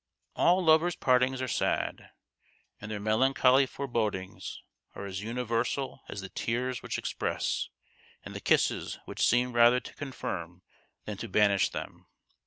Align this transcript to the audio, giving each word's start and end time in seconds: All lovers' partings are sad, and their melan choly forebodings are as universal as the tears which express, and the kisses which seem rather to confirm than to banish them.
All 0.35 0.65
lovers' 0.65 0.95
partings 0.95 1.43
are 1.43 1.47
sad, 1.47 2.09
and 2.79 2.89
their 2.89 2.99
melan 2.99 3.35
choly 3.35 3.69
forebodings 3.69 4.63
are 4.95 5.05
as 5.05 5.21
universal 5.21 6.01
as 6.09 6.21
the 6.21 6.29
tears 6.29 6.81
which 6.81 6.97
express, 6.97 7.69
and 8.25 8.33
the 8.33 8.39
kisses 8.41 8.97
which 9.05 9.23
seem 9.23 9.53
rather 9.53 9.79
to 9.81 9.93
confirm 9.93 10.63
than 11.05 11.17
to 11.17 11.29
banish 11.29 11.69
them. 11.69 12.07